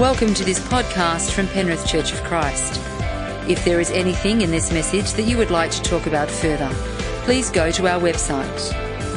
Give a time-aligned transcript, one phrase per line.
[0.00, 2.80] Welcome to this podcast from Penrith Church of Christ.
[3.46, 6.70] If there is anything in this message that you would like to talk about further,
[7.24, 8.46] please go to our website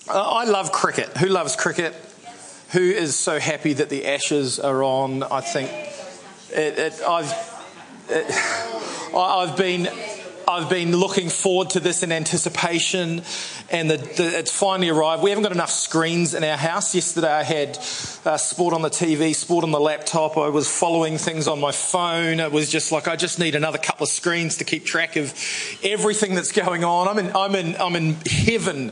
[0.10, 1.18] I love cricket.
[1.18, 1.94] Who loves cricket?
[2.72, 5.24] Who is so happy that the Ashes are on?
[5.24, 5.72] I think
[6.52, 7.32] it, it, I've,
[8.10, 8.26] it,
[9.16, 9.88] I've been
[10.50, 13.22] I've been looking forward to this in anticipation,
[13.70, 15.22] and the, the, it's finally arrived.
[15.22, 16.96] We haven't got enough screens in our house.
[16.96, 17.78] Yesterday, I had
[18.26, 20.40] uh, sport on the TV, sport on the laptop.
[20.40, 22.40] I was following things on my phone.
[22.40, 25.36] It was just like I just need another couple of screens to keep track of
[25.84, 27.08] everything that's going on.
[27.08, 28.92] I'm in, I'm in, I'm in heaven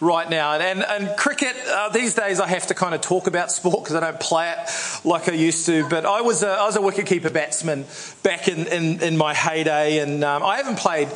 [0.00, 0.54] right now.
[0.54, 3.96] And, and cricket, uh, these days I have to kind of talk about sport because
[3.96, 4.70] I don't play it
[5.04, 5.88] like I used to.
[5.88, 7.84] But I was a, I was a wicketkeeper batsman
[8.22, 11.08] back in, in, in my heyday, and um, I haven't played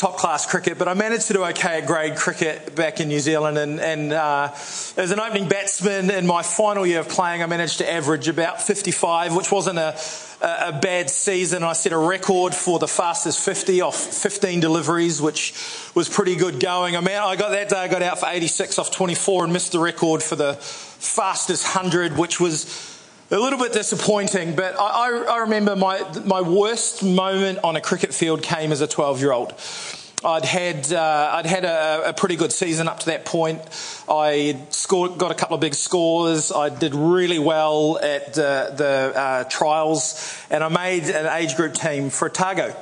[0.00, 3.20] top class cricket, but I managed to do okay at grade cricket back in New
[3.20, 3.58] Zealand.
[3.58, 7.78] And, and uh, as an opening batsman in my final year of playing, I managed
[7.78, 9.94] to average about 55, which wasn't a,
[10.42, 11.62] a bad season.
[11.62, 15.52] I set a record for the fastest 50 off 15 deliveries, which
[15.94, 16.96] was pretty good going.
[16.96, 19.72] I mean, I got that day, I got out for 86 off 24 and missed
[19.72, 22.98] the record for the fastest 100, which was
[23.30, 28.12] a little bit disappointing, but I, I, remember my, my worst moment on a cricket
[28.12, 29.54] field came as a 12 year old.
[30.22, 33.60] I'd had uh, I'd had a, a, pretty good season up to that point.
[34.08, 36.52] I scored, got a couple of big scores.
[36.52, 41.72] I did really well at uh, the uh, trials, and I made an age group
[41.72, 42.76] team for Otago.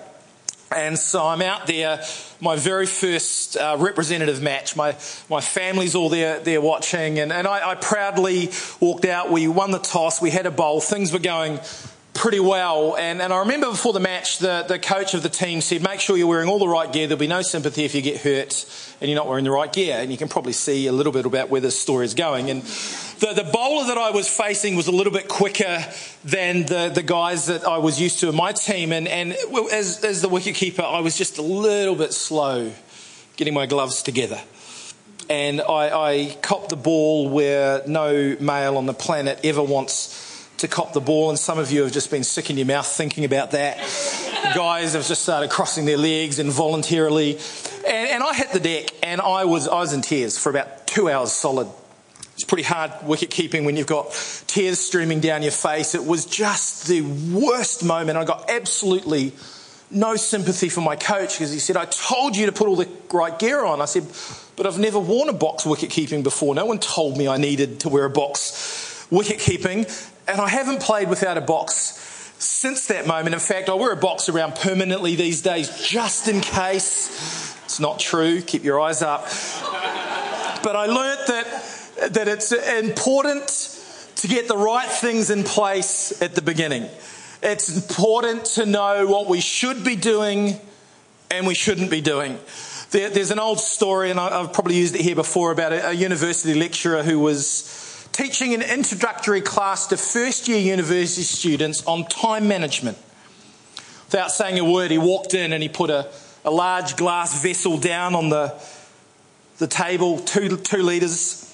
[0.75, 2.03] And so I'm out there,
[2.41, 4.77] my very first uh, representative match.
[4.77, 4.97] My,
[5.31, 8.51] my family's all there, there watching, and, and I, I proudly
[8.81, 9.31] walked out.
[9.31, 11.61] We won the toss, we had a bowl, things were going
[12.19, 12.97] pretty well.
[12.97, 16.01] And, and I remember before the match, the, the coach of the team said, make
[16.01, 17.07] sure you're wearing all the right gear.
[17.07, 18.67] There'll be no sympathy if you get hurt
[19.01, 19.99] and you're not wearing the right gear.
[19.99, 22.51] And you can probably see a little bit about where this story is going.
[22.51, 22.63] And
[23.21, 25.85] the, the bowler that I was facing was a little bit quicker
[26.25, 28.91] than the, the guys that I was used to in my team.
[28.91, 29.35] And, and
[29.73, 32.73] as, as the wicketkeeper, I was just a little bit slow
[33.37, 34.41] getting my gloves together.
[35.31, 40.28] And I, I copped the ball where no male on the planet ever wants
[40.59, 42.87] to cop the ball, and some of you have just been sick in your mouth
[42.87, 43.79] thinking about that.
[44.55, 47.39] Guys have just started crossing their legs involuntarily.
[47.87, 50.87] And, and I hit the deck, and I was, I was in tears for about
[50.87, 51.69] two hours solid.
[52.35, 54.11] It's pretty hard wicket keeping when you've got
[54.47, 55.95] tears streaming down your face.
[55.95, 58.17] It was just the worst moment.
[58.19, 59.33] I got absolutely
[59.91, 62.89] no sympathy for my coach because he said, I told you to put all the
[63.13, 63.81] right gear on.
[63.81, 64.07] I said,
[64.57, 66.55] but I've never worn a box wicket keeping before.
[66.55, 69.87] No one told me I needed to wear a box wicket keeping.
[70.29, 71.99] And I haven't played without a box
[72.39, 73.35] since that moment.
[73.35, 77.57] In fact, I wear a box around permanently these days just in case.
[77.65, 78.43] It's not true.
[78.43, 79.25] Keep your eyes up.
[80.63, 83.77] But I learnt that, that it's important
[84.17, 86.89] to get the right things in place at the beginning.
[87.43, 90.61] It's important to know what we should be doing
[91.31, 92.39] and we shouldn't be doing.
[92.91, 95.93] There, there's an old story, and I've probably used it here before, about a, a
[95.93, 97.88] university lecturer who was
[98.19, 102.99] teaching an introductory class to first year university students on time management.
[104.07, 106.11] Without saying a word, he walked in and he put a,
[106.45, 108.61] a large glass vessel down on the,
[109.59, 111.45] the table, two, two litres.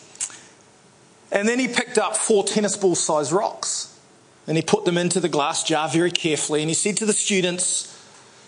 [1.30, 4.00] And then he picked up four tennis ball sized rocks
[4.46, 6.62] and he put them into the glass jar very carefully.
[6.62, 7.94] And he said to the students,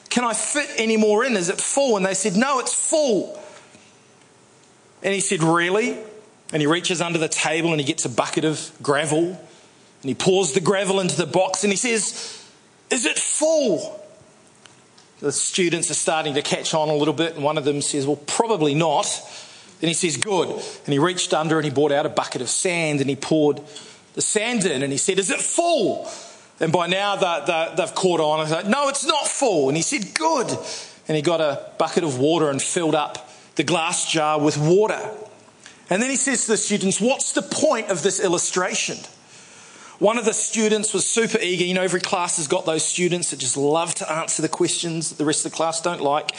[0.08, 1.36] Can I fit any more in?
[1.36, 1.98] Is it full?
[1.98, 3.38] And they said, No, it's full.
[5.02, 5.98] And he said, Really?
[6.52, 9.40] And he reaches under the table and he gets a bucket of gravel
[10.06, 12.44] and he pours the gravel into the box and he says,
[12.90, 14.00] Is it full?
[15.20, 18.06] The students are starting to catch on a little bit, and one of them says,
[18.06, 19.06] Well, probably not.
[19.80, 20.48] Then he says, Good.
[20.48, 23.60] And he reached under and he brought out a bucket of sand and he poured
[24.14, 26.08] the sand in and he said, Is it full?
[26.60, 27.16] And by now
[27.74, 28.40] they've caught on.
[28.40, 29.68] I said, No, it's not full.
[29.68, 30.50] And he said, Good.
[31.08, 35.00] And he got a bucket of water and filled up the glass jar with water.
[35.88, 38.98] And then he says to the students, What's the point of this illustration?
[39.98, 41.64] One of the students was super eager.
[41.64, 45.08] You know, every class has got those students that just love to answer the questions
[45.08, 46.32] that the rest of the class don't like.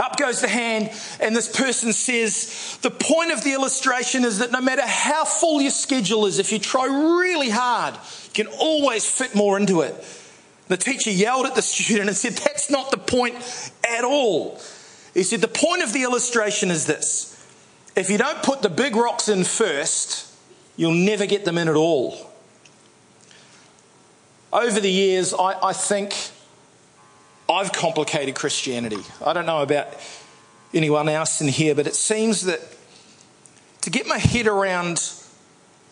[0.00, 0.90] Up goes the hand,
[1.20, 5.62] and this person says, The point of the illustration is that no matter how full
[5.62, 9.94] your schedule is, if you try really hard, you can always fit more into it.
[10.66, 13.36] The teacher yelled at the student and said, That's not the point
[13.88, 14.58] at all.
[15.12, 17.33] He said, The point of the illustration is this
[17.96, 20.32] if you don't put the big rocks in first,
[20.76, 22.34] you'll never get them in at all
[24.54, 26.14] over the years, I, I think
[27.50, 29.02] I've complicated Christianity.
[29.24, 29.88] I don't know about
[30.72, 32.60] anyone else in here, but it seems that
[33.82, 35.12] to get my head around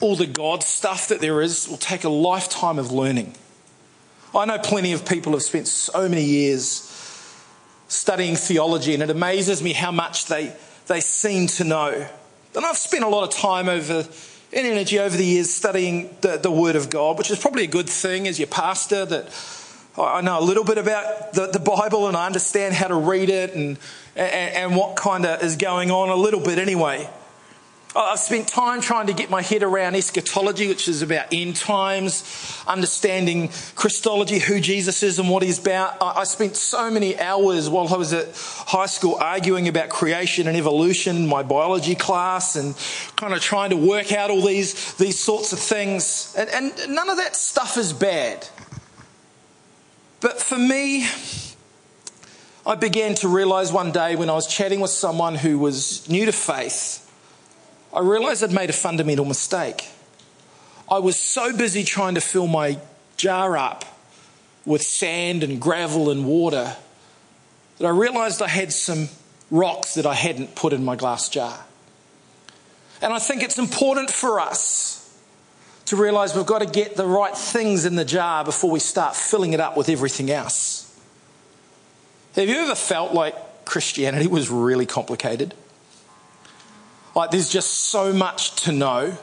[0.00, 3.34] all the God stuff that there is will take a lifetime of learning.
[4.34, 6.88] I know plenty of people have spent so many years
[7.88, 10.54] studying theology, and it amazes me how much they,
[10.86, 12.06] they seem to know.
[12.54, 14.06] And I've spent a lot of time over
[14.54, 17.68] and energy over the years studying the, the Word of God, which is probably a
[17.68, 19.28] good thing as your pastor that
[19.96, 23.30] I know a little bit about the, the Bible and I understand how to read
[23.30, 23.78] it and,
[24.16, 27.08] and, and what kind of is going on a little bit anyway.
[27.94, 32.24] I've spent time trying to get my head around eschatology, which is about end times,
[32.66, 35.98] understanding Christology, who Jesus is and what he's about.
[36.00, 40.56] I spent so many hours while I was at high school arguing about creation and
[40.56, 42.74] evolution in my biology class and
[43.16, 46.34] kind of trying to work out all these, these sorts of things.
[46.38, 48.48] And, and none of that stuff is bad.
[50.20, 51.06] But for me,
[52.64, 56.24] I began to realize one day when I was chatting with someone who was new
[56.24, 57.01] to faith
[57.94, 59.90] I realized I'd made a fundamental mistake.
[60.90, 62.78] I was so busy trying to fill my
[63.16, 63.84] jar up
[64.64, 66.76] with sand and gravel and water
[67.78, 69.08] that I realized I had some
[69.50, 71.64] rocks that I hadn't put in my glass jar.
[73.02, 74.98] And I think it's important for us
[75.86, 79.16] to realize we've got to get the right things in the jar before we start
[79.16, 80.88] filling it up with everything else.
[82.36, 85.54] Have you ever felt like Christianity was really complicated?
[87.14, 89.16] Like, there's just so much to know.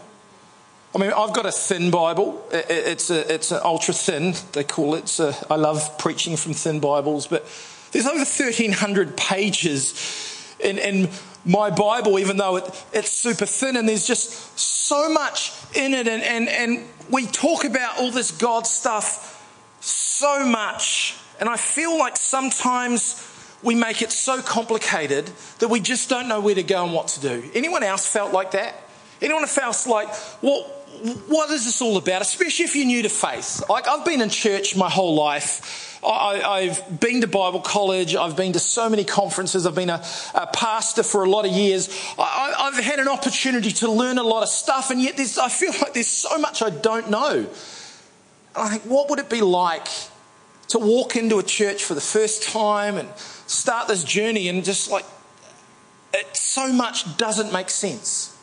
[0.93, 2.43] I mean, I've got a thin Bible.
[2.51, 5.07] It's a, it's an ultra thin, they call it.
[5.07, 7.45] So I love preaching from thin Bibles, but
[7.91, 11.09] there's over 1,300 pages in, in
[11.45, 16.07] my Bible, even though it, it's super thin, and there's just so much in it.
[16.07, 19.35] And, and, and we talk about all this God stuff
[19.79, 23.13] so much, and I feel like sometimes
[23.63, 25.29] we make it so complicated
[25.59, 27.49] that we just don't know where to go and what to do.
[27.53, 28.75] Anyone else felt like that?
[29.21, 30.07] Anyone else like,
[30.41, 30.61] well,
[31.27, 32.21] what is this all about?
[32.21, 33.63] Especially if you're new to faith.
[33.69, 35.87] Like, I've been in church my whole life.
[36.05, 38.15] I, have been to Bible college.
[38.15, 39.65] I've been to so many conferences.
[39.65, 40.03] I've been a,
[40.33, 41.89] a pastor for a lot of years.
[42.17, 45.73] I, have had an opportunity to learn a lot of stuff, and yet I feel
[45.81, 47.35] like there's so much I don't know.
[47.39, 47.47] And
[48.55, 49.87] I think, what would it be like
[50.69, 54.89] to walk into a church for the first time and start this journey and just
[54.89, 55.05] like
[56.13, 58.37] it so much doesn't make sense.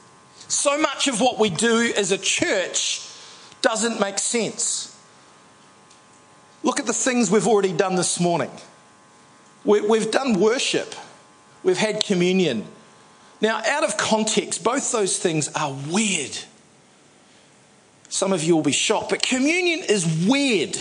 [0.49, 3.09] So much of what we do as a church
[3.63, 4.93] doesn't make sense.
[6.63, 8.51] Look at the things we've already done this morning.
[9.65, 10.95] We, have done worship,
[11.65, 12.67] we've had communion.
[13.41, 16.39] Now, out of context, both those things are weird.
[18.09, 20.79] Some of you will be shocked, but communion is weird.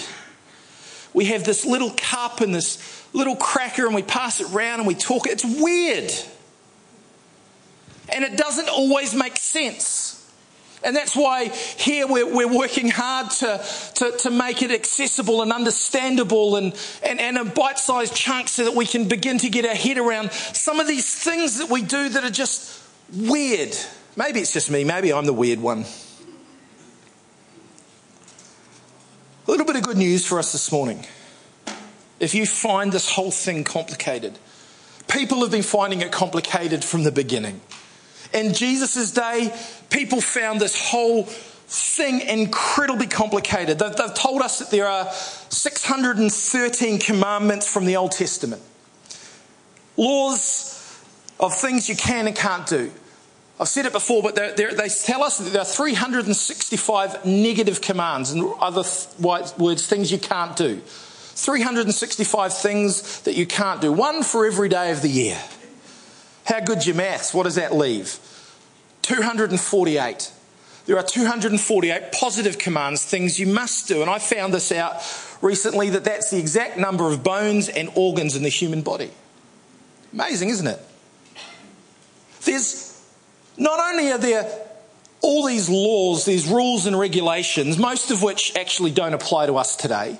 [1.16, 4.88] We have this little cup and this little cracker and we pass it around and
[4.88, 5.28] we talk.
[5.28, 6.12] It's weird.
[8.10, 10.12] And it doesn't always make sense.
[10.84, 15.54] And that's why here we're, we're working hard to, to, to, make it accessible and
[15.54, 19.66] understandable and, and, and a bite sized chunk so that we can begin to get
[19.66, 22.84] our head around some of these things that we do that are just
[23.16, 23.76] weird.
[24.18, 25.86] Maybe it's just me, maybe I'm the weird one.
[29.48, 31.06] A little bit of good news for us this morning
[32.20, 34.40] if you find this whole thing complicated.
[35.08, 37.62] People have been finding it complicated from the beginning.
[38.34, 39.54] In Jesus' day,
[39.92, 43.78] people found this whole thing incredibly complicated.
[43.78, 48.64] They've, they've, told us that there are 613 commandments from the Old Testament,
[49.96, 51.04] laws
[51.40, 52.92] of things you can and can't do.
[53.60, 57.80] I've said it before, but they're, they're, they tell us that there are 365 negative
[57.80, 60.82] commands, and other th- words, things you can't do.
[60.82, 65.38] 365 things that you can't do, one for every day of the year.
[66.46, 67.34] How good's your maths?
[67.34, 68.20] What does that leave?
[69.04, 70.32] 248.
[70.86, 74.02] There are 248 positive commands, things you must do.
[74.02, 74.96] And I found this out
[75.42, 79.12] recently that that's the exact number of bones and organs in the human body.
[80.14, 80.80] Amazing, isn't it?
[82.44, 82.95] There's
[83.58, 84.66] not only are there
[85.22, 89.76] all these laws, these rules and regulations, most of which actually don't apply to us
[89.76, 90.20] today.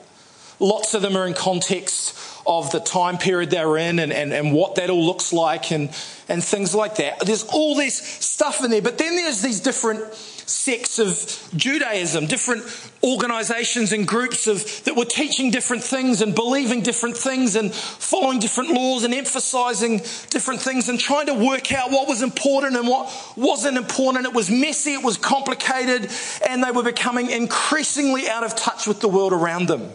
[0.60, 4.54] Lots of them are in context of the time period they're in and, and, and
[4.54, 5.90] what that all looks like and,
[6.30, 7.20] and things like that.
[7.20, 10.02] There's all this stuff in there, but then there's these different
[10.46, 12.64] sects of Judaism, different
[13.04, 18.40] organizations and groups of, that were teaching different things and believing different things and following
[18.40, 19.98] different laws and emphasizing
[20.30, 24.26] different things and trying to work out what was important and what wasn't important.
[24.26, 26.12] It was messy, it was complicated,
[26.48, 29.92] and they were becoming increasingly out of touch with the world around them.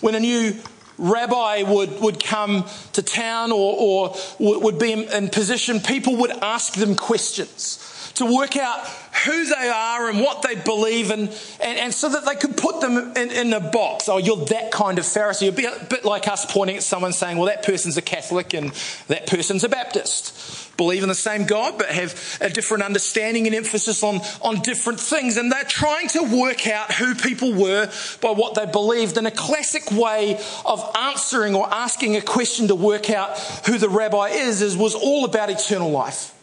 [0.00, 0.56] When a new
[0.98, 6.30] rabbi would, would come to town or, or would be in, in position, people would
[6.30, 7.89] ask them questions
[8.20, 8.86] to work out
[9.24, 11.22] who they are and what they believe and,
[11.60, 14.08] and, and so that they could put them in, in, a box.
[14.08, 15.42] Oh, you're that kind of Pharisee.
[15.42, 18.54] It'd be a bit like us pointing at someone saying, well, that person's a Catholic
[18.54, 18.72] and
[19.08, 20.76] that person's a Baptist.
[20.76, 25.00] Believe in the same God, but have a different understanding and emphasis on, on different
[25.00, 25.36] things.
[25.36, 29.16] And they're trying to work out who people were by what they believed.
[29.16, 33.88] And a classic way of answering or asking a question to work out who the
[33.88, 36.34] rabbi is, is was all about eternal life.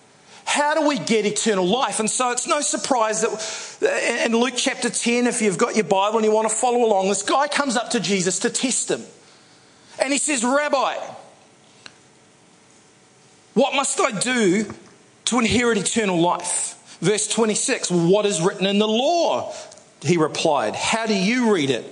[0.47, 1.99] How do we get eternal life?
[1.99, 5.83] And so it's no surprise that uh, in Luke chapter 10, if you've got your
[5.83, 8.89] Bible and you want to follow along, this guy comes up to Jesus to test
[8.89, 9.03] him.
[10.01, 10.95] And he says, Rabbi,
[13.55, 14.73] what must I do
[15.25, 16.97] to inherit eternal life?
[17.01, 19.53] Verse 26, what is written in the law?
[20.01, 21.85] He replied, How do you read it?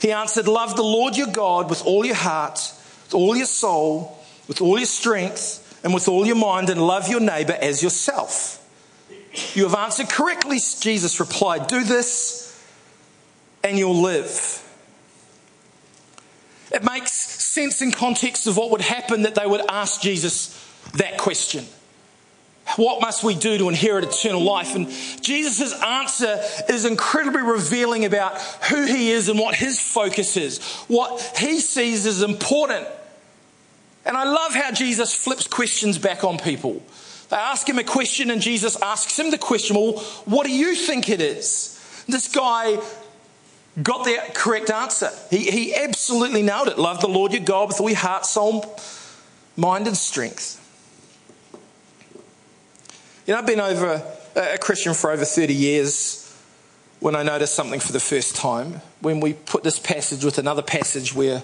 [0.00, 2.58] He answered, Love the Lord your God with all your heart,
[3.04, 4.18] with all your soul,
[4.48, 8.54] with all your strength and with all your mind and love your neighbor as yourself.
[9.54, 11.66] You have answered correctly, Jesus replied.
[11.66, 12.48] Do this
[13.62, 14.64] and you'll live.
[16.72, 20.54] It makes sense in context of what would happen that they would ask Jesus
[20.94, 21.66] that question.
[22.76, 24.74] What must we do to inherit eternal life?
[24.74, 24.88] And
[25.22, 28.38] Jesus' answer is incredibly revealing about
[28.70, 32.86] who he is and what his focus is, what he sees as important
[34.08, 36.82] and I love how Jesus flips questions back on people.
[37.28, 40.74] They ask him a question, and Jesus asks him the question, Well, what do you
[40.74, 42.04] think it is?
[42.08, 42.78] This guy
[43.82, 45.10] got the correct answer.
[45.30, 46.78] He, he absolutely nailed it.
[46.78, 48.78] Love the Lord your God with all your heart, soul,
[49.56, 50.54] mind, and strength.
[53.26, 54.02] You know, I've been over
[54.34, 56.34] a Christian for over 30 years
[57.00, 58.80] when I noticed something for the first time.
[59.00, 61.42] When we put this passage with another passage where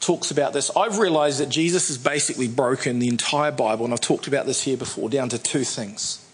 [0.00, 0.70] talks about this.
[0.76, 4.62] I've realized that Jesus has basically broken the entire Bible, and I've talked about this
[4.62, 6.24] here before, down to two things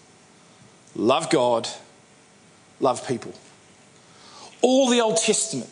[0.96, 1.68] love God,
[2.80, 3.32] love people.
[4.62, 5.68] All the Old Testament,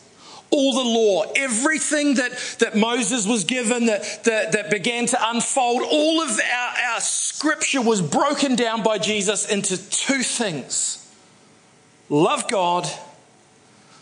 [0.49, 5.81] all the law, everything that, that Moses was given that, that, that began to unfold,
[5.81, 10.99] all of our, our scripture was broken down by Jesus into two things
[12.09, 12.87] love God,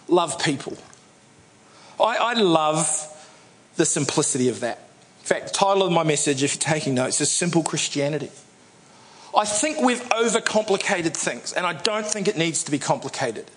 [0.09, 0.77] love people.
[1.99, 3.07] I, I love
[3.81, 4.77] the simplicity of that.
[5.21, 8.29] In fact, the title of my message, if you're taking notes, is Simple Christianity.
[9.35, 13.49] I think we've overcomplicated things, and I don't think it needs to be complicated.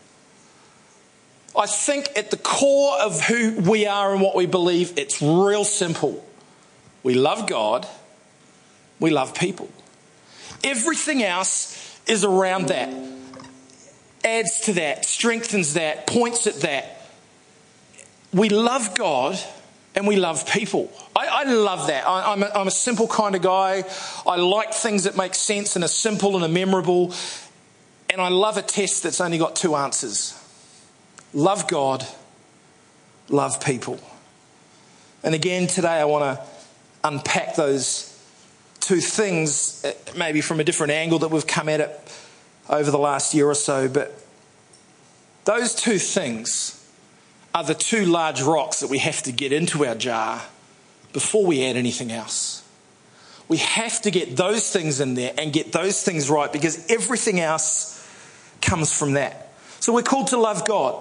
[1.55, 5.63] I think at the core of who we are and what we believe, it's real
[5.63, 6.25] simple.
[7.03, 7.87] We love God,
[8.99, 9.69] we love people.
[10.63, 12.89] Everything else is around that,
[14.25, 17.11] adds to that, strengthens that, points at that.
[18.33, 19.39] We love God
[19.95, 20.91] and we love people.
[21.15, 22.07] I, I love that.
[22.07, 23.85] I, am a, I'm a simple kind of guy.
[24.27, 27.15] I like things that make sense and are simple and are memorable.
[28.11, 30.41] And I love a test that's only got two answers
[31.33, 32.07] love God,
[33.29, 33.99] love people.
[35.25, 36.47] And again, today I want to
[37.03, 38.11] unpack those
[38.79, 42.19] two things, uh, maybe from a different angle that we've come at it
[42.69, 43.89] over the last year or so.
[43.89, 44.15] But
[45.45, 46.84] those two things
[47.55, 50.43] are the two large rocks that we have to get into our jar
[51.13, 52.63] before we add anything else.
[53.47, 57.41] We have to get those things in there and get those things right because everything
[57.41, 57.93] else
[58.61, 59.53] comes from that.
[59.79, 61.01] So we're called to love God.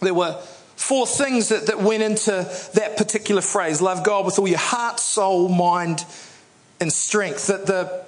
[0.00, 0.38] There were
[0.76, 2.30] four things that, that went into
[2.74, 6.04] that particular phrase love God with all your heart, soul, mind,
[6.80, 7.46] and strength.
[7.46, 8.04] That the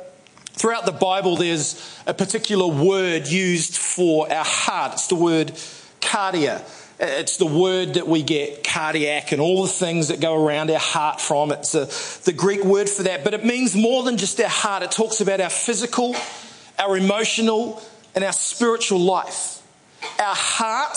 [0.53, 4.95] throughout the Bible, there's a particular word used for our heart.
[4.95, 5.49] It's the word
[6.01, 6.63] cardia.
[6.99, 10.79] It's the word that we get cardiac and all the things that go around our
[10.79, 11.53] heart from.
[11.53, 11.85] It's a,
[12.25, 14.83] the Greek word for that, but it means more than just our heart.
[14.83, 16.17] It talks about our physical,
[16.79, 17.83] our emotional,
[18.15, 19.63] and our spiritual life.
[20.19, 20.97] Our heart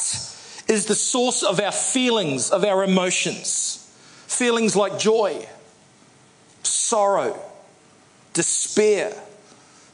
[0.70, 3.76] is the source of our feelings, of our emotions.
[4.28, 5.48] Feelings like joy,
[6.64, 7.38] sorrow,
[8.34, 9.14] despair,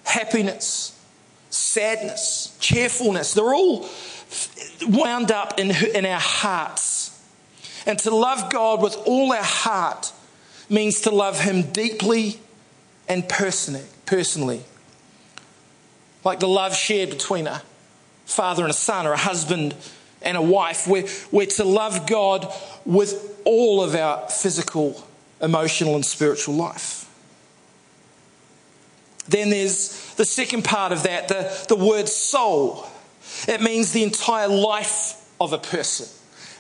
[0.04, 0.92] happiness,
[1.50, 3.34] sadness, cheerfulness.
[3.34, 3.90] They're all
[4.88, 7.12] wound up in, in our hearts.
[7.86, 10.12] And to love God with all our heart
[10.70, 12.40] means to love Him deeply
[13.08, 13.84] and personally.
[14.06, 14.64] personally.
[16.24, 17.62] Like the love shared between a
[18.26, 19.76] father and a son, or a husband
[20.24, 20.88] and a wife.
[20.88, 22.52] We're, we're to love God
[22.84, 25.06] with all of our physical,
[25.42, 27.04] emotional, and spiritual life.
[29.28, 32.88] Then there's the second part of that, the, the word soul.
[33.48, 36.08] It means the entire life of a person.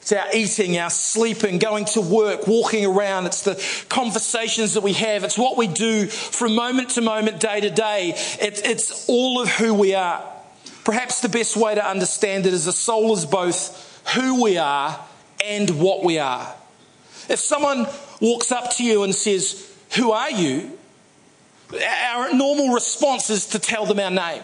[0.05, 3.25] It's our eating, our sleeping, going to work, walking around.
[3.25, 3.55] It's the
[3.89, 5.23] conversations that we have.
[5.23, 8.13] It's what we do from moment to moment, day to day.
[8.39, 10.23] It, it's all of who we are.
[10.83, 15.03] Perhaps the best way to understand it is the soul is both who we are
[15.43, 16.53] and what we are.
[17.27, 17.87] If someone
[18.21, 20.77] walks up to you and says, Who are you?
[21.73, 24.43] Our normal response is to tell them our name.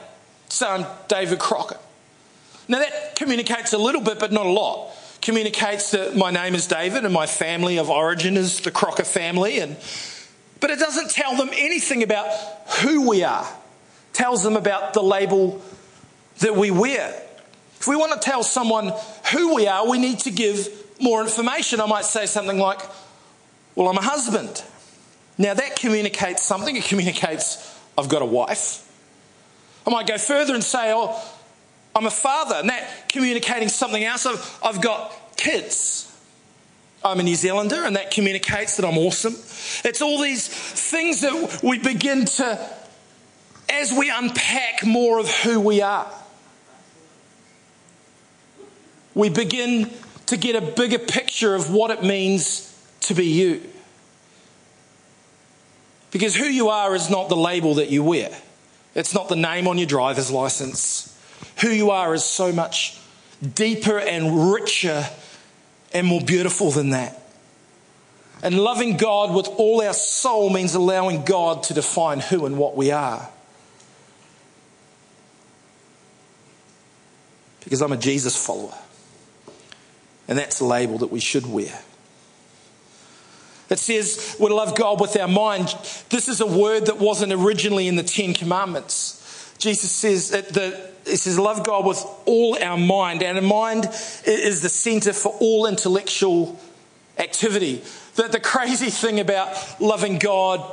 [0.50, 1.78] So I'm David Crocker.
[2.72, 4.96] Now that communicates a little bit, but not a lot.
[5.22, 9.60] Communicates that my name is David and my family of origin is the Crocker family,
[9.60, 9.76] and
[10.62, 12.28] but it doesn't tell them anything about
[12.80, 13.44] who we are.
[13.44, 15.62] It tells them about the label
[16.40, 17.22] that we wear.
[17.78, 18.94] If we want to tell someone
[19.34, 21.82] who we are, we need to give more information.
[21.82, 22.80] I might say something like,
[23.76, 24.64] Well, I'm a husband.
[25.38, 26.74] Now, that communicates something.
[26.78, 28.90] It communicates, I've got a wife.
[29.86, 31.22] I might go further and say, Oh,
[31.96, 32.56] I'm a father.
[32.56, 34.26] And that communicating something else.
[34.26, 36.08] I've, I've got kids.
[37.04, 39.34] I'm a New Zealander, and that communicates that I'm awesome.
[39.84, 42.70] It's all these things that we begin to,
[43.70, 46.12] as we unpack more of who we are,
[49.16, 49.90] we begin
[50.28, 52.68] to get a bigger picture of what it means
[53.02, 53.62] to be you.
[56.12, 58.30] Because who you are is not the label that you wear,
[58.94, 61.11] it's not the name on your driver's license.
[61.62, 63.00] Who you are is so much
[63.56, 65.06] deeper and richer
[65.94, 67.18] and more beautiful than that.
[68.44, 72.76] And loving God with all our soul means allowing God to define who and what
[72.76, 73.30] we are.
[77.64, 78.78] Because I'm a Jesus follower.
[80.28, 81.82] And that's a label that we should wear.
[83.70, 85.74] It says we love God with our mind.
[86.10, 89.54] This is a word that wasn't originally in the Ten Commandments.
[89.58, 93.86] Jesus says that the, it says love God with all our mind, and our mind
[94.26, 96.60] is the center for all intellectual
[97.18, 97.82] activity.
[98.16, 100.64] That the crazy thing about loving God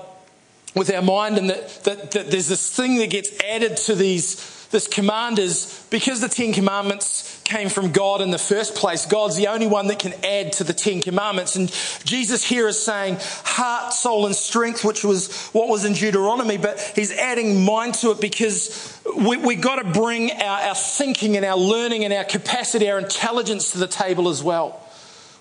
[0.74, 4.56] with our mind, and that, that, that there's this thing that gets added to these
[4.70, 9.36] this command is because the Ten Commandments came from God in the first place, God's
[9.36, 11.56] the only one that can add to the Ten Commandments.
[11.56, 11.70] And
[12.04, 16.78] Jesus here is saying heart, soul, and strength, which was what was in Deuteronomy, but
[16.94, 21.44] he's adding mind to it because we, we've got to bring our, our thinking and
[21.44, 24.80] our learning and our capacity, our intelligence to the table as well.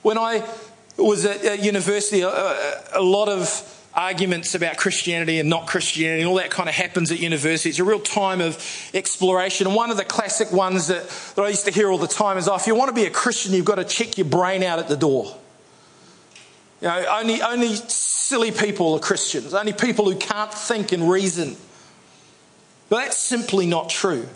[0.01, 0.47] When I
[0.97, 2.29] was at, at university, a,
[2.93, 3.49] a lot of
[3.93, 7.69] arguments about Christianity and not Christianity, and all that kind of happens at university.
[7.69, 8.57] It's a real time of
[8.93, 9.67] exploration.
[9.67, 12.37] And one of the classic ones that, that I used to hear all the time
[12.37, 14.63] is oh, if you want to be a Christian, you've got to check your brain
[14.63, 15.35] out at the door.
[16.81, 21.55] You know, only, only silly people are Christians, only people who can't think and reason.
[22.89, 24.27] But that's simply not true.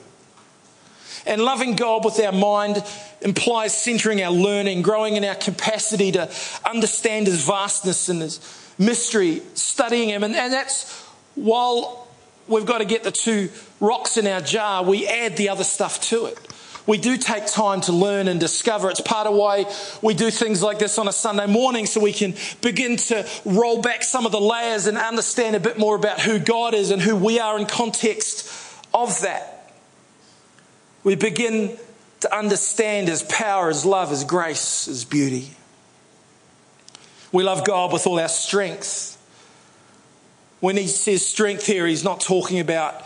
[1.26, 2.84] And loving God with our mind
[3.22, 6.30] implies centering our learning, growing in our capacity to
[6.66, 8.40] understand His vastness and His
[8.82, 10.24] mystery, studying Him.
[10.24, 11.02] And, and that's
[11.36, 12.08] while
[12.48, 16.02] we've got to get the two rocks in our jar, we add the other stuff
[16.10, 16.38] to it.
[16.88, 18.89] We do take time to learn and discover.
[18.89, 22.12] It's part of why we do things like this on a Sunday morning so we
[22.12, 26.20] can begin to roll back some of the layers and understand a bit more about
[26.20, 28.52] who God is and who we are in context
[28.94, 29.72] of that.
[31.04, 31.78] We begin
[32.22, 35.52] to understand His power, His love, His grace, His beauty.
[37.32, 39.17] We love God with all our strength.
[40.60, 43.04] When he says strength here, he's not talking about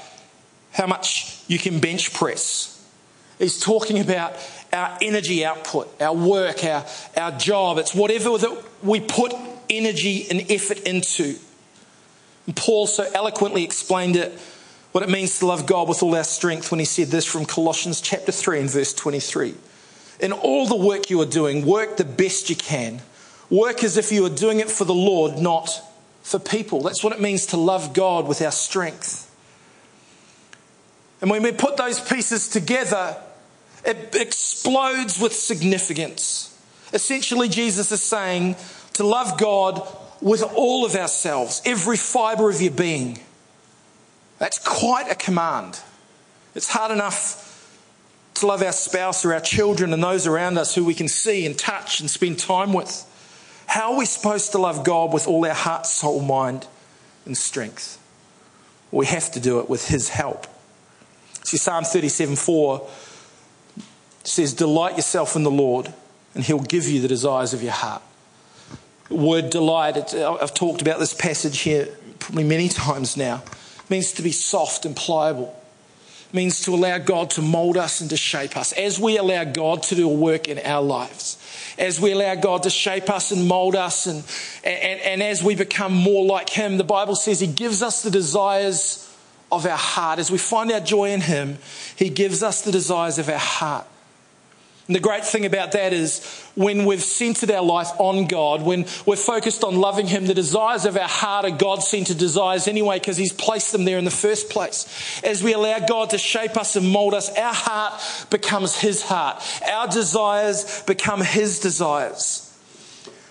[0.72, 2.72] how much you can bench press.
[3.40, 4.34] He's talking about
[4.74, 6.86] our energy output, our work, our,
[7.16, 7.78] our job.
[7.78, 9.34] It's whatever that we put
[9.70, 11.36] energy and effort into.
[12.48, 14.38] And Paul so eloquently explained it,
[14.92, 17.46] what it means to love God with all our strength when he said this from
[17.46, 19.56] Colossians chapter 3 and verse 23.
[20.22, 23.02] In all the work you are doing, work the best you can
[23.50, 25.82] Work as if you are doing it for the Lord, not
[26.24, 26.82] for people.
[26.82, 29.22] That's what it means to love God with our strength.
[31.22, 33.18] And when we put those pieces together,
[33.86, 36.52] it explodes with significance.
[36.94, 38.56] Essentially, Jesus is saying
[38.94, 39.88] to love God
[40.22, 43.20] with all of ourselves, every fiber of your being.
[44.40, 45.80] That's quite a command.
[46.56, 47.42] It's hard enough
[48.36, 51.46] to love our spouse or our children and those around us who we can see
[51.46, 53.06] and touch and spend time with.
[53.68, 56.68] How are we supposed to love God with all our heart, soul, mind,
[57.26, 58.02] and strength?
[58.92, 60.48] We have to do it with His help.
[61.44, 62.88] See, Psalm 37 4
[64.24, 65.94] says, Delight yourself in the Lord,
[66.34, 68.02] and He'll give you the desires of your heart.
[69.10, 74.12] word delight, uh, I've talked about this passage here probably many times now, it means
[74.14, 75.56] to be soft and pliable
[76.36, 78.74] means to allow God to mold us and to shape us.
[78.74, 81.38] As we allow God to do a work in our lives,
[81.80, 84.24] as we allow God to shape us and mold us, and,
[84.64, 88.12] and, and as we become more like Him, the Bible says He gives us the
[88.12, 89.02] desires
[89.52, 90.20] of our heart.
[90.20, 91.58] As we find our joy in Him,
[91.96, 93.88] He gives us the desires of our heart.
[94.88, 98.86] And the great thing about that is when we've centered our life on God, when
[99.08, 103.00] we're focused on loving Him, the desires of our heart are God centered desires anyway,
[103.00, 105.22] because He's placed them there in the first place.
[105.24, 109.42] As we allow God to shape us and mold us, our heart becomes His heart.
[109.68, 112.42] Our desires become His desires.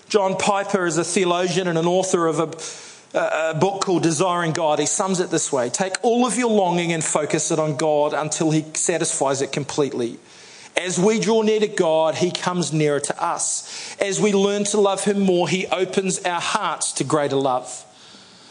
[0.09, 4.79] John Piper is a theologian and an author of a, a book called Desiring God.
[4.79, 8.13] He sums it this way Take all of your longing and focus it on God
[8.13, 10.19] until He satisfies it completely.
[10.85, 13.97] As we draw near to God, He comes nearer to us.
[13.99, 17.83] As we learn to love Him more, He opens our hearts to greater love.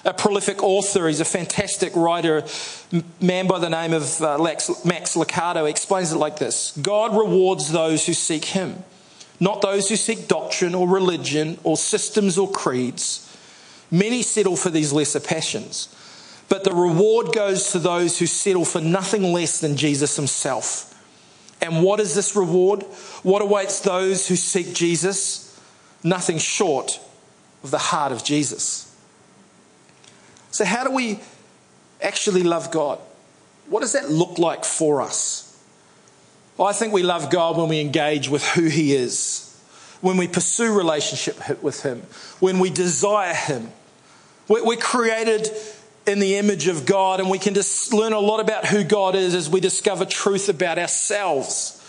[0.04, 2.44] A prolific author, he's a fantastic writer,
[3.20, 8.04] man by the name of uh, Max Lucado, explains it like this God rewards those
[8.04, 8.82] who seek Him,
[9.38, 13.20] not those who seek doctrine or religion or systems or creeds.
[13.92, 15.88] Many settle for these lesser passions,
[16.48, 20.93] but the reward goes to those who settle for nothing less than Jesus Himself.
[21.60, 22.82] And what is this reward?
[23.22, 25.60] What awaits those who seek Jesus?
[26.02, 27.00] Nothing short
[27.62, 28.94] of the heart of Jesus.
[30.50, 31.20] So, how do we
[32.02, 32.98] actually love God?
[33.66, 35.58] What does that look like for us?
[36.56, 39.58] Well, I think we love God when we engage with who He is,
[40.00, 42.02] when we pursue relationship with Him,
[42.38, 43.72] when we desire Him.
[44.46, 45.48] We're created
[46.06, 49.14] in the image of God, and we can just learn a lot about who God
[49.14, 51.80] is as we discover truth about ourselves.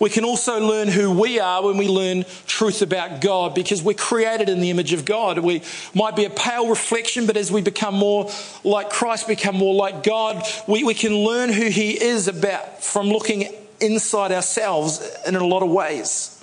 [0.00, 3.94] We can also learn who we are when we learn truth about God because we're
[3.94, 5.40] created in the image of God.
[5.40, 8.30] We might be a pale reflection, but as we become more
[8.62, 13.08] like Christ, become more like God, we, we can learn who He is about from
[13.08, 16.34] looking inside ourselves in a lot of ways.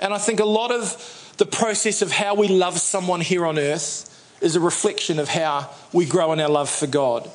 [0.00, 3.58] And I think a lot of the process of how we love someone here on
[3.58, 4.10] earth
[4.44, 7.28] is a reflection of how we grow in our love for God.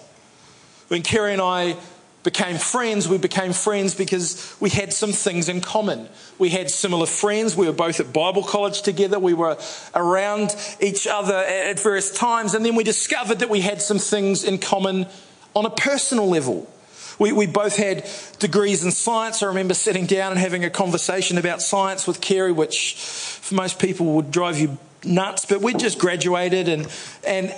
[0.89, 1.76] When Kerry and I
[2.24, 6.08] became friends, we became friends because we had some things in common.
[6.38, 7.56] We had similar friends.
[7.56, 9.17] We were both at Bible college together.
[9.17, 9.58] We were
[9.95, 12.54] around each other at various times.
[12.54, 15.08] And then we discovered that we had some things in common
[15.56, 16.72] on a personal level.
[17.17, 19.41] We, we both had degrees in science.
[19.41, 23.80] I remember sitting down and having a conversation about science with Kerry, which for most
[23.80, 26.88] people would drive you nuts, but we just graduated and,
[27.26, 27.54] and,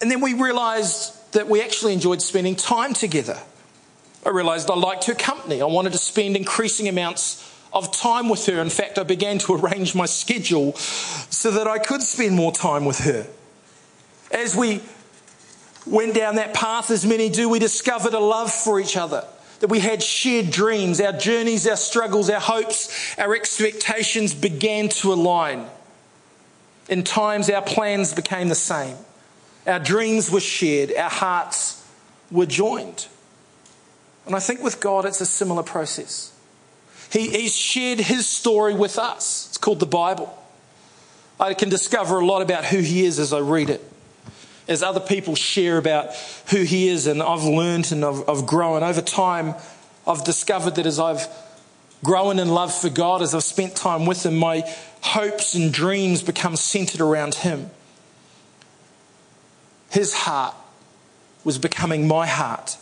[0.00, 3.38] and then we realized that we actually enjoyed spending time together.
[4.24, 5.62] I realized I liked her company.
[5.62, 8.60] I wanted to spend increasing amounts of time with her.
[8.60, 12.84] In fact, I began to arrange my schedule so that I could spend more time
[12.84, 13.26] with her.
[14.32, 14.80] As we
[15.86, 19.24] went down that path, as many do, we discovered a love for each other.
[19.60, 25.12] That we had shared dreams, our journeys, our struggles, our hopes, our expectations began to
[25.12, 25.66] align.
[26.88, 28.96] In times, our plans became the same.
[29.66, 31.84] Our dreams were shared, our hearts
[32.30, 33.08] were joined.
[34.26, 36.32] And I think with God, it's a similar process.
[37.10, 39.46] He, he's shared his story with us.
[39.48, 40.36] It's called the Bible.
[41.38, 43.82] I can discover a lot about who he is as I read it.
[44.68, 46.14] As other people share about
[46.48, 49.54] who he is, and I've learned and I've, I've grown over time,
[50.06, 51.28] I've discovered that as I've
[52.06, 54.62] grown in love for God, as I've spent time with him, my
[55.00, 57.68] hopes and dreams become centered around him.
[59.90, 60.54] His heart
[61.42, 62.76] was becoming my heart.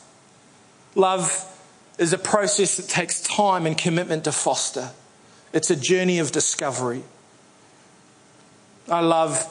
[0.95, 1.51] Love
[1.97, 4.91] is a process that takes time and commitment to foster.
[5.55, 7.03] It's a journey of discovery.
[8.91, 9.43] I love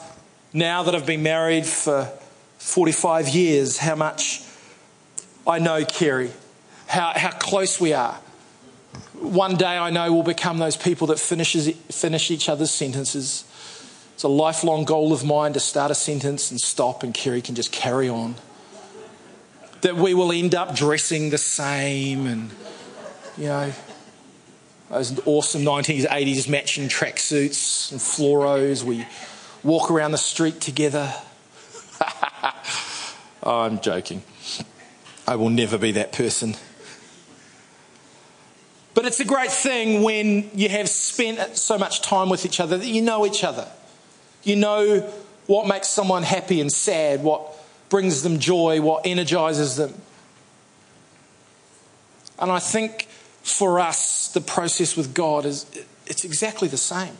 [0.52, 2.12] now that I've been married for
[2.58, 4.44] 45 years how much
[5.44, 6.30] I know Kerry,
[6.86, 8.20] how, how close we are
[9.20, 13.44] one day I know we'll become those people that finishes, finish each other's sentences.
[14.14, 17.54] It's a lifelong goal of mine to start a sentence and stop, and Kerry can
[17.54, 18.36] just carry on.
[19.80, 22.50] That we will end up dressing the same and,
[23.36, 23.72] you know,
[24.90, 28.84] those awesome 1980s, 80s matching tracksuits and floros.
[28.84, 29.06] We
[29.62, 31.12] walk around the street together.
[33.42, 34.22] I'm joking.
[35.26, 36.54] I will never be that person.
[38.94, 42.78] But it's a great thing when you have spent so much time with each other
[42.78, 43.68] that you know each other.
[44.44, 45.00] You know
[45.46, 47.42] what makes someone happy and sad, what
[47.88, 49.94] brings them joy, what energizes them.
[52.38, 53.04] And I think
[53.42, 55.66] for us, the process with God is
[56.06, 57.16] it's exactly the same.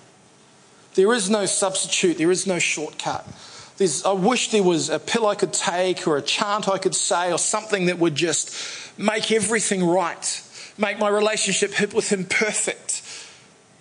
[0.94, 3.26] There is no substitute, there is no shortcut.
[3.76, 6.94] There's, I wish there was a pill I could take or a chant I could
[6.94, 8.54] say or something that would just
[8.96, 10.42] make everything right,
[10.78, 13.02] make my relationship with Him perfect.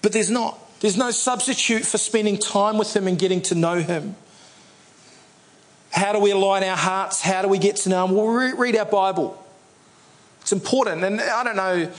[0.01, 0.59] But there's not.
[0.79, 4.15] There's no substitute for spending time with Him and getting to know Him.
[5.91, 7.21] How do we align our hearts?
[7.21, 8.15] How do we get to know Him?
[8.15, 9.41] Well, read our Bible.
[10.41, 11.03] It's important.
[11.03, 11.89] And I don't know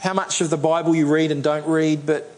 [0.00, 2.34] how much of the Bible you read and don't read, but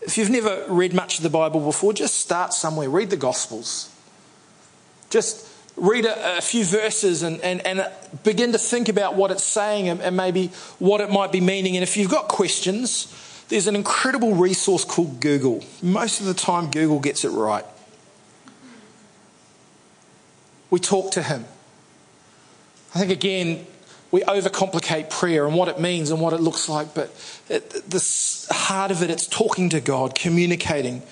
[0.00, 2.88] if you've never read much of the Bible before, just start somewhere.
[2.88, 3.92] Read the Gospels.
[5.10, 5.46] Just
[5.76, 7.86] read a, a few verses and, and, and,
[8.24, 11.76] begin to think about what it's saying and, and maybe what it might be meaning.
[11.76, 13.12] And if you've got questions,
[13.48, 15.62] there's an incredible resource called Google.
[15.82, 17.64] Most of the time, Google gets it right.
[20.70, 21.44] We talk to Him.
[22.94, 23.66] I think, again,
[24.10, 27.10] we overcomplicate prayer and what it means and what it looks like, but
[27.50, 31.02] at the heart of it, it's talking to God, communicating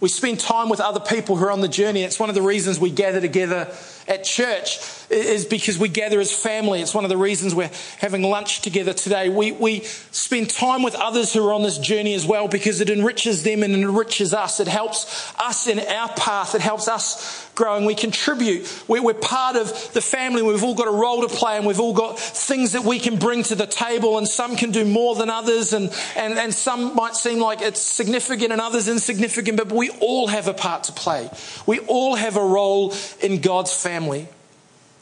[0.00, 2.02] we spend time with other people who are on the journey.
[2.02, 3.72] It's one of the reasons we gather together
[4.08, 4.78] at church
[5.10, 6.80] is because we gather as family.
[6.80, 9.28] It's one of the reasons we're having lunch together today.
[9.28, 12.88] We, we spend time with others who are on this journey as well because it
[12.90, 14.60] enriches them and enriches us.
[14.60, 16.54] It helps us in our path.
[16.54, 17.84] It helps us growing.
[17.84, 18.84] We contribute.
[18.86, 20.42] We're, we're part of the family.
[20.42, 23.18] We've all got a role to play and we've all got things that we can
[23.18, 26.94] bring to the table and some can do more than others and, and, and some
[26.94, 30.92] might seem like it's significant and others insignificant, but we all have a part to
[30.92, 31.28] play.
[31.66, 34.28] We all have a role in God's family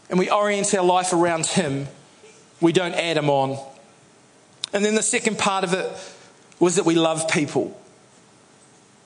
[0.09, 1.89] and we orient our life around Him.
[2.61, 3.59] We don't add Him on.
[4.73, 5.91] And then the second part of it
[6.61, 7.79] was that we love people.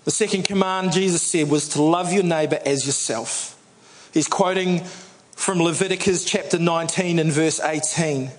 [0.05, 3.59] The second command Jesus said was to love your neighbor as yourself.
[4.13, 4.85] He's quoting
[5.37, 8.31] from Leviticus chapter 19 and verse 18.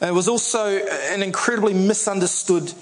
[0.00, 2.72] And it was also an incredibly misunderstood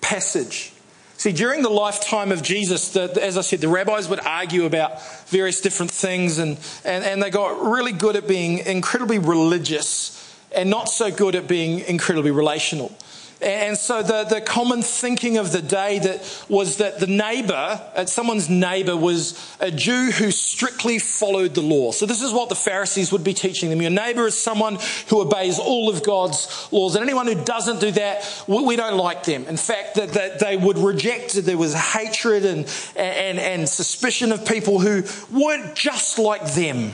[0.00, 0.72] passage.
[1.20, 5.06] See, during the lifetime of Jesus, the, as I said, the rabbis would argue about
[5.26, 10.16] various different things, and, and, and they got really good at being incredibly religious
[10.50, 12.96] and not so good at being incredibly relational.
[13.42, 18.04] And so the, the common thinking of the day that was that the neighbor, uh,
[18.04, 21.92] someone's neighbor was a Jew who strictly followed the law.
[21.92, 23.80] So this is what the Pharisees would be teaching them.
[23.80, 26.96] Your neighbor is someone who obeys all of God's laws.
[26.96, 29.46] And anyone who doesn't do that, we don't like them.
[29.46, 34.44] In fact, that, that they would reject, there was hatred and, and, and suspicion of
[34.44, 36.92] people who weren't just like them.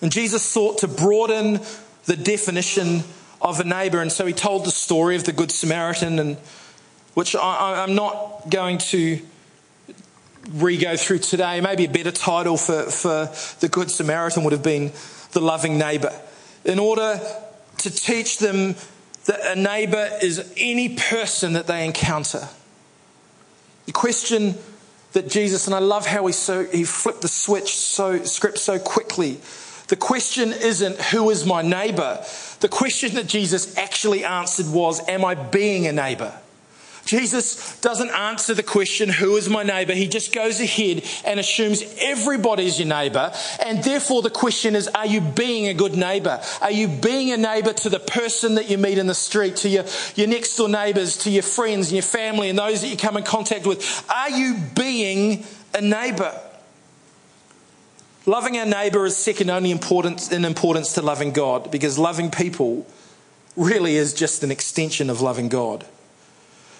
[0.00, 1.60] And Jesus sought to broaden
[2.06, 3.02] the definition
[3.40, 4.00] of a neighbor.
[4.00, 6.36] And so he told the story of the Good Samaritan, and
[7.14, 9.20] which I, am not going to
[10.50, 11.60] re go through today.
[11.60, 14.92] Maybe a better title for, for the Good Samaritan would have been
[15.32, 16.12] The Loving Neighbor.
[16.64, 17.20] In order
[17.78, 18.74] to teach them
[19.26, 22.48] that a neighbor is any person that they encounter.
[23.86, 24.54] The question
[25.12, 28.78] that Jesus, and I love how he, so, he flipped the switch so script so
[28.78, 29.40] quickly
[29.88, 32.22] the question isn't, who is my neighbor?
[32.60, 36.32] The question that Jesus actually answered was, am I being a neighbor?
[37.06, 39.94] Jesus doesn't answer the question, who is my neighbor?
[39.94, 43.32] He just goes ahead and assumes everybody's your neighbor.
[43.64, 46.38] And therefore the question is, are you being a good neighbor?
[46.60, 49.70] Are you being a neighbor to the person that you meet in the street, to
[49.70, 49.84] your,
[50.16, 53.16] your next door neighbors, to your friends and your family and those that you come
[53.16, 54.04] in contact with?
[54.10, 56.38] Are you being a neighbor?
[58.28, 62.86] Loving our neighbour is second only importance, in importance to loving God because loving people
[63.56, 65.86] really is just an extension of loving God.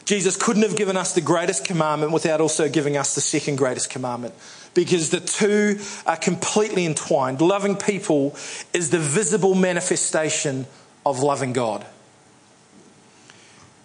[0.05, 3.89] Jesus couldn't have given us the greatest commandment without also giving us the second greatest
[3.89, 4.35] commandment
[4.75, 7.41] because the two are completely entwined.
[7.41, 8.37] Loving people
[8.75, 10.67] is the visible manifestation
[11.07, 11.87] of loving God.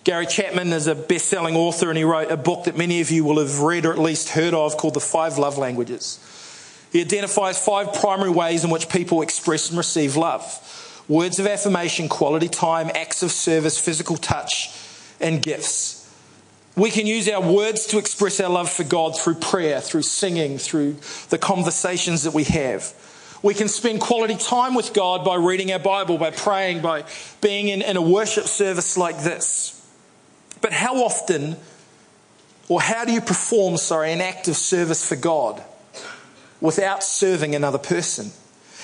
[0.03, 3.09] Gary Chapman is a best selling author and he wrote a book that many of
[3.09, 6.19] you will have read or at least heard of called The Five Love Languages.
[6.93, 10.69] He identifies five primary ways in which people express and receive love
[11.09, 14.69] words of affirmation, quality time, acts of service, physical touch,
[15.19, 15.99] and gifts.
[16.77, 20.57] We can use our words to express our love for God through prayer, through singing,
[20.57, 20.95] through
[21.29, 22.93] the conversations that we have.
[23.41, 27.03] We can spend quality time with God by reading our Bible, by praying, by
[27.41, 29.85] being in, in a worship service like this.
[30.61, 31.57] But how often,
[32.69, 35.61] or how do you perform, sorry, an act of service for God?
[36.63, 38.31] Without serving another person?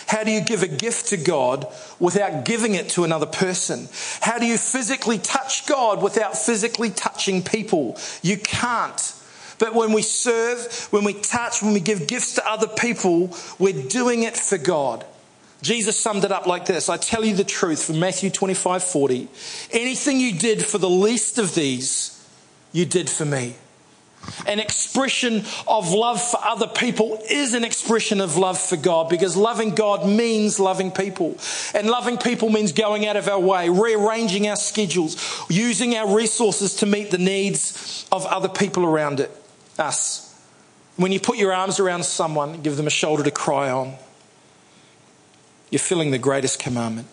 [0.05, 1.65] How do you give a gift to God
[1.99, 3.87] without giving it to another person?
[4.21, 7.97] How do you physically touch God without physically touching people?
[8.21, 9.15] You can't.
[9.59, 13.87] But when we serve, when we touch, when we give gifts to other people, we're
[13.87, 15.05] doing it for God.
[15.61, 19.27] Jesus summed it up like this I tell you the truth from Matthew 25 40.
[19.71, 22.25] Anything you did for the least of these,
[22.71, 23.55] you did for me.
[24.45, 29.35] An expression of love for other people is an expression of love for God because
[29.35, 31.37] loving God means loving people.
[31.73, 36.75] And loving people means going out of our way, rearranging our schedules, using our resources
[36.75, 39.31] to meet the needs of other people around it,
[39.77, 40.25] us.
[40.97, 43.95] When you put your arms around someone, give them a shoulder to cry on,
[45.69, 47.07] you're filling the greatest commandment.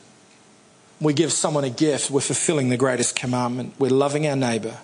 [1.01, 3.75] We give someone a gift, we're fulfilling the greatest commandment.
[3.79, 4.79] We're loving our neighbour,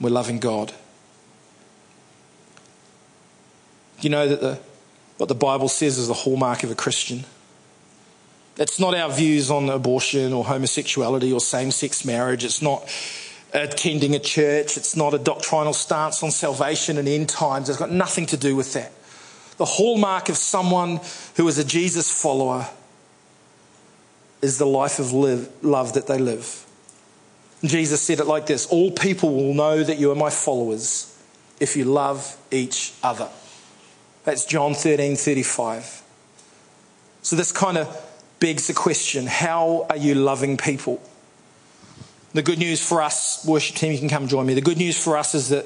[0.00, 0.74] we're loving God.
[4.00, 4.58] You know that the,
[5.16, 7.24] what the Bible says is the hallmark of a Christian.
[8.58, 12.44] It's not our views on abortion or homosexuality or same sex marriage.
[12.44, 12.88] It's not
[13.52, 14.76] attending a church.
[14.76, 17.68] It's not a doctrinal stance on salvation and end times.
[17.68, 18.92] It's got nothing to do with that.
[19.58, 21.00] The hallmark of someone
[21.36, 22.68] who is a Jesus follower
[24.42, 26.66] is the life of live, love that they live.
[27.64, 31.12] Jesus said it like this All people will know that you are my followers
[31.58, 33.28] if you love each other.
[34.26, 36.02] That's John 13 35.
[37.22, 38.02] So this kind of
[38.40, 41.00] begs the question how are you loving people?
[42.34, 44.54] The good news for us, worship team, you can come join me.
[44.54, 45.64] The good news for us is that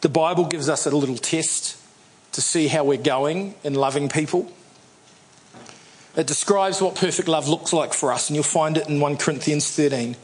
[0.00, 1.76] the Bible gives us a little test
[2.30, 4.50] to see how we're going in loving people.
[6.16, 9.16] It describes what perfect love looks like for us, and you'll find it in 1
[9.16, 10.14] Corinthians 13.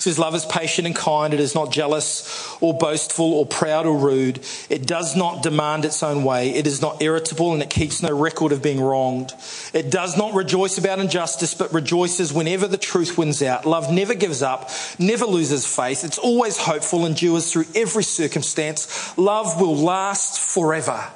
[0.00, 1.34] Says, Love is patient and kind.
[1.34, 4.40] It is not jealous or boastful or proud or rude.
[4.70, 6.54] It does not demand its own way.
[6.54, 9.34] It is not irritable and it keeps no record of being wronged.
[9.74, 13.66] It does not rejoice about injustice, but rejoices whenever the truth wins out.
[13.66, 16.02] Love never gives up, never loses faith.
[16.02, 19.16] It's always hopeful, endures through every circumstance.
[19.18, 21.10] Love will last forever.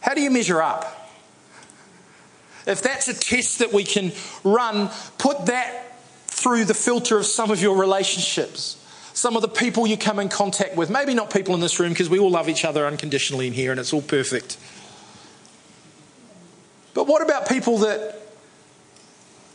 [0.00, 0.94] How do you measure up?
[2.66, 4.12] If that's a test that we can
[4.44, 5.87] run, put that
[6.38, 8.76] through the filter of some of your relationships,
[9.12, 10.90] some of the people you come in contact with.
[10.90, 13.70] Maybe not people in this room because we all love each other unconditionally in here
[13.70, 14.56] and it's all perfect.
[16.94, 18.20] But what about people that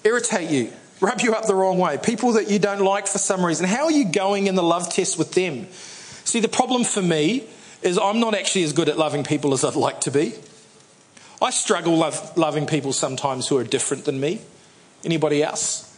[0.03, 3.45] irritate you, rub you up the wrong way, people that you don't like for some
[3.45, 3.65] reason?
[3.65, 5.67] How are you going in the love test with them?
[6.25, 7.43] See, the problem for me
[7.81, 10.33] is I'm not actually as good at loving people as I'd like to be.
[11.41, 14.41] I struggle love, loving people sometimes who are different than me.
[15.03, 15.92] Anybody else?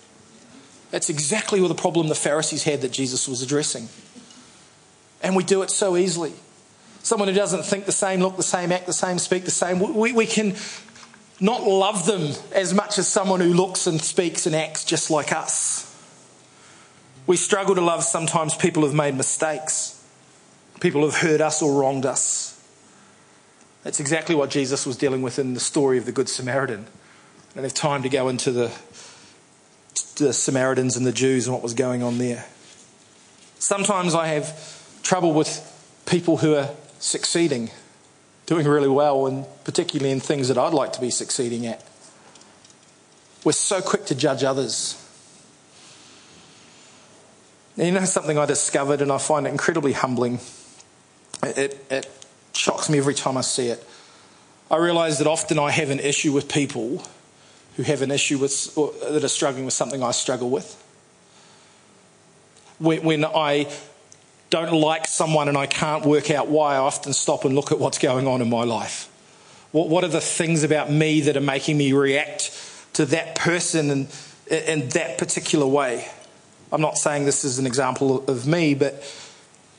[0.91, 3.89] That's exactly what the problem the Pharisees had that Jesus was addressing.
[5.21, 6.33] And we do it so easily.
[7.01, 9.79] Someone who doesn't think the same, look the same, act the same, speak the same,
[9.79, 10.55] we, we can
[11.39, 15.31] not love them as much as someone who looks and speaks and acts just like
[15.31, 15.91] us.
[17.27, 20.03] We struggle to love sometimes people who've made mistakes,
[20.79, 22.51] people who've hurt us or wronged us.
[23.83, 26.87] That's exactly what Jesus was dealing with in the story of the Good Samaritan.
[27.51, 28.71] I don't have time to go into the
[30.17, 32.45] the Samaritans and the Jews and what was going on there.
[33.59, 35.71] Sometimes I have trouble with
[36.05, 37.69] people who are succeeding,
[38.45, 41.83] doing really well, and particularly in things that I'd like to be succeeding at.
[43.43, 45.01] We're so quick to judge others.
[47.77, 50.39] You know something I discovered, and I find it incredibly humbling?
[51.43, 53.83] It, it, it shocks me every time I see it.
[54.71, 57.03] I realise that often I have an issue with people
[57.75, 60.81] who have an issue with, or that are struggling with something I struggle with.
[62.79, 63.71] When, when I
[64.49, 67.79] don't like someone and I can't work out why, I often stop and look at
[67.79, 69.11] what's going on in my life.
[69.71, 72.51] What, what are the things about me that are making me react
[72.93, 74.07] to that person in,
[74.49, 76.07] in that particular way?
[76.71, 79.03] I'm not saying this is an example of me, but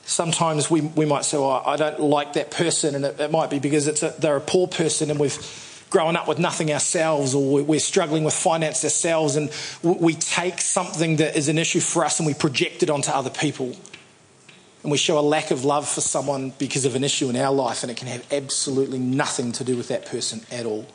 [0.04, 3.48] sometimes we, we might say, oh, I don't like that person, and it, it might
[3.48, 7.35] be because it's a, they're a poor person and we've growing up with nothing ourselves
[7.35, 9.51] or we're struggling with finance ourselves and
[9.83, 13.30] we take something that is an issue for us and we project it onto other
[13.30, 13.74] people.
[14.82, 17.53] And we show a lack of love for someone because of an issue in our
[17.53, 20.87] life and it can have absolutely nothing to do with that person at all.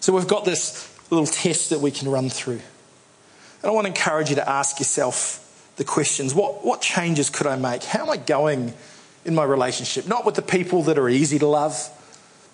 [0.00, 2.60] So we've got this little test that we can run through.
[3.62, 7.46] And I want to encourage you to ask yourself the questions what, what changes could
[7.46, 7.84] I make?
[7.84, 8.74] How am I going
[9.24, 10.06] in my relationship?
[10.06, 11.90] Not with the people that are easy to love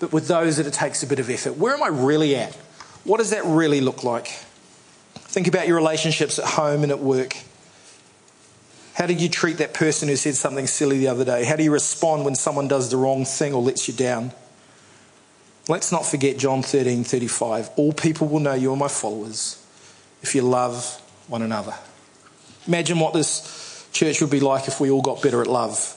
[0.00, 1.56] but with those that it takes a bit of effort.
[1.56, 2.54] Where am I really at?
[3.04, 4.28] What does that really look like?
[5.14, 7.36] Think about your relationships at home and at work.
[8.94, 11.44] How did you treat that person who said something silly the other day?
[11.44, 14.32] How do you respond when someone does the wrong thing or lets you down?
[15.68, 17.70] Let's not forget John 13 35.
[17.76, 19.64] All people will know you are my followers
[20.22, 21.74] if you love one another.
[22.66, 25.96] Imagine what this church would be like if we all got better at love.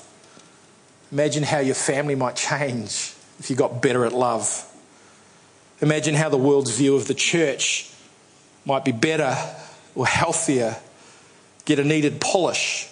[1.11, 4.69] Imagine how your family might change if you got better at love.
[5.81, 7.91] Imagine how the world's view of the church
[8.65, 9.35] might be better
[9.95, 10.77] or healthier,
[11.65, 12.89] get a needed polish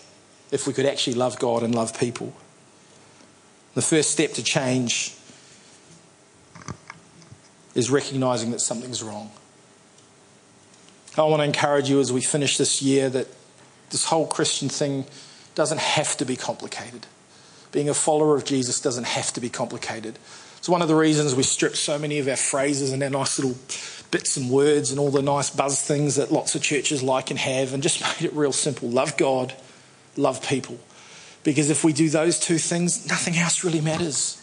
[0.52, 2.34] if we could actually love God and love people.
[3.74, 5.16] The first step to change
[7.74, 9.32] is recognizing that something's wrong.
[11.18, 13.28] I want to encourage you as we finish this year that
[13.90, 15.06] this whole Christian thing
[15.56, 17.06] doesn't have to be complicated.
[17.72, 20.20] Being a follower of Jesus doesn't have to be complicated.
[20.58, 23.40] It's one of the reasons we strip so many of our phrases and our nice
[23.40, 23.58] little
[24.12, 27.40] bits and words and all the nice buzz things that lots of churches like and
[27.40, 28.90] have and just made it real simple.
[28.90, 29.54] Love God,
[30.18, 30.78] love people.
[31.44, 34.38] Because if we do those two things, nothing else really matters.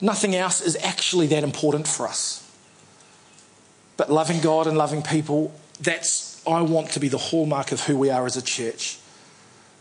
[0.00, 2.40] Nothing else is actually that important for us.
[3.96, 7.96] But loving God and loving people, that's, I want to be the hallmark of who
[7.96, 8.98] we are as a church.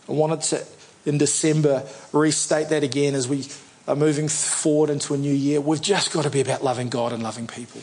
[0.07, 0.63] I wanted to,
[1.05, 3.45] in December, restate that again as we
[3.87, 5.59] are moving forward into a new year.
[5.59, 7.81] We've just got to be about loving God and loving people.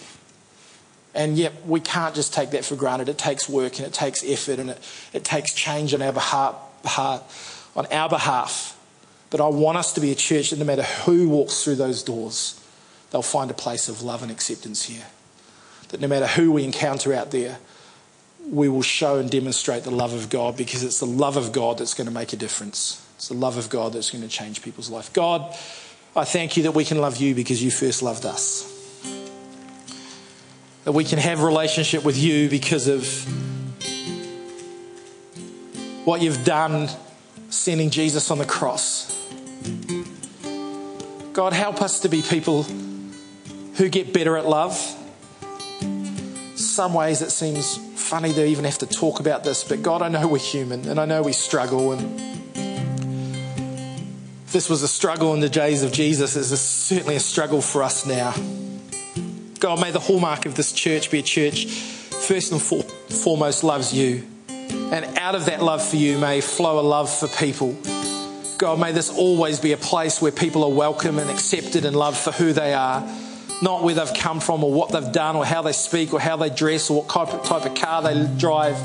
[1.15, 3.09] And yet, we can't just take that for granted.
[3.09, 4.79] It takes work and it takes effort and it,
[5.13, 8.79] it takes change on our behalf, on our behalf.
[9.31, 12.03] But I want us to be a church that no matter who walks through those
[12.03, 12.61] doors,
[13.11, 15.07] they'll find a place of love and acceptance here.
[15.89, 17.59] That no matter who we encounter out there,
[18.51, 21.79] we will show and demonstrate the love of God because it's the love of God
[21.79, 23.05] that's going to make a difference.
[23.19, 25.13] It's the love of God that's going to change people's life.
[25.13, 25.53] God,
[26.15, 28.63] I thank you that we can love you because you first loved us.
[30.85, 33.05] That we can have relationship with you because of
[36.07, 36.89] what you've done
[37.51, 39.13] sending Jesus on the cross.
[41.33, 44.77] God, help us to be people who get better at love.
[46.55, 50.09] Some ways it seems funny to even have to talk about this, but God, I
[50.09, 51.91] know we're human and I know we struggle.
[51.95, 52.38] And
[54.53, 58.07] this was a struggle in the days of Jesus, it's certainly a struggle for us
[58.07, 58.35] now.
[59.61, 64.25] God, may the hallmark of this church be a church first and foremost loves you.
[64.49, 67.77] And out of that love for you may flow a love for people
[68.59, 72.17] God, may this always be a place where people are welcome and accepted and loved
[72.17, 73.09] for who they are,
[73.63, 76.37] not where they've come from or what they've done or how they speak or how
[76.37, 77.09] they dress or what
[77.45, 78.77] type of car they drive.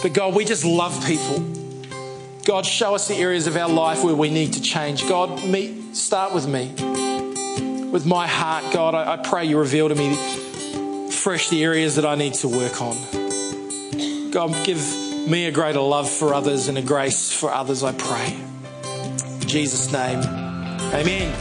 [0.00, 1.61] But God, we just love people.
[2.44, 5.08] God, show us the areas of our life where we need to change.
[5.08, 6.72] God, meet, start with me.
[7.92, 10.14] With my heart, God, I, I pray you reveal to me
[11.10, 12.96] fresh the areas that I need to work on.
[14.32, 14.80] God, give
[15.28, 18.36] me a greater love for others and a grace for others, I pray.
[19.40, 20.18] In Jesus' name.
[20.92, 21.32] Amen.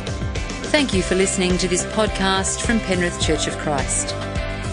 [0.66, 4.14] Thank you for listening to this podcast from Penrith Church of Christ.